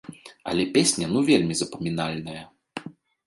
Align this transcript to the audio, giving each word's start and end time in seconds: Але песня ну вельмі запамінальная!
Але 0.51 0.63
песня 0.77 1.09
ну 1.11 1.21
вельмі 1.27 1.57
запамінальная! 1.61 2.43